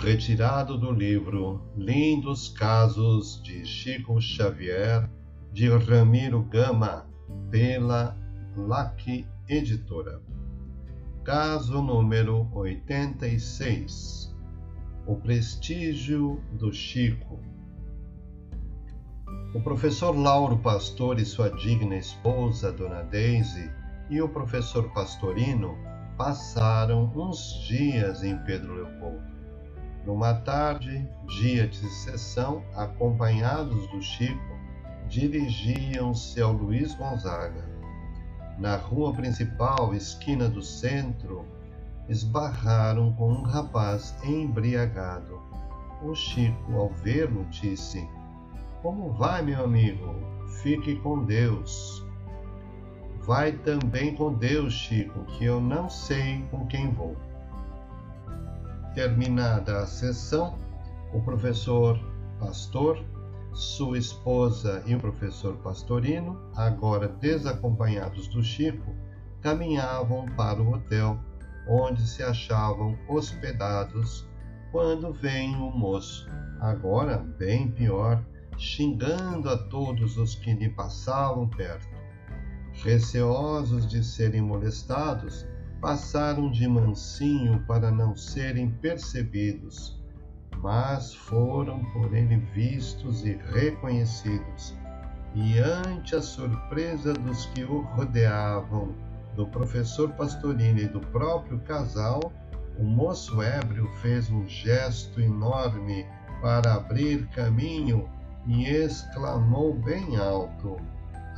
[0.00, 5.10] Retirado do livro Lindos Casos de Chico Xavier,
[5.52, 7.06] de Ramiro Gama,
[7.50, 8.16] pela
[8.56, 10.22] LAC Editora.
[11.24, 14.34] Caso número 86
[15.06, 17.40] O prestígio do Chico.
[19.54, 23.70] O professor Lauro Pastor e sua digna esposa, Dona Daisy,
[24.08, 25.76] e o professor Pastorino
[26.18, 29.22] passaram uns dias em Pedro Leopoldo.
[30.04, 31.08] Numa tarde,
[31.40, 34.58] dia de sessão, acompanhados do Chico,
[35.08, 37.78] dirigiam-se ao Luiz Gonzaga
[38.58, 41.46] na rua principal, esquina do centro,
[42.08, 45.40] esbarraram com um rapaz embriagado.
[46.02, 48.04] O Chico, ao vê-lo, disse:
[48.82, 50.12] Como vai, meu amigo?
[50.60, 52.04] Fique com Deus.
[53.28, 57.14] Vai também com Deus, Chico, que eu não sei com quem vou.
[58.94, 60.58] Terminada a sessão,
[61.12, 62.00] o professor
[62.40, 62.98] Pastor
[63.52, 68.94] sua esposa e o professor Pastorino, agora desacompanhados do Chico,
[69.42, 71.18] caminhavam para o hotel
[71.68, 74.26] onde se achavam hospedados
[74.72, 76.26] quando vem o moço,
[76.60, 78.24] agora bem pior,
[78.56, 82.07] xingando a todos os que lhe passavam perto.
[82.82, 85.46] Receosos de serem molestados,
[85.80, 89.98] passaram de mansinho para não serem percebidos
[90.62, 94.74] mas foram por ele vistos e reconhecidos.
[95.34, 98.94] E ante a surpresa dos que o rodeavam,
[99.36, 102.32] do professor Pastorino e do próprio casal,
[102.76, 106.06] o moço ébrio fez um gesto enorme
[106.40, 108.08] para abrir caminho
[108.46, 110.76] e exclamou bem alto: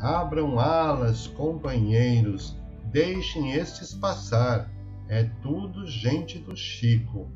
[0.00, 2.56] Abram alas, companheiros,
[2.86, 4.70] deixem estes passar.
[5.08, 7.30] É tudo gente do Chico.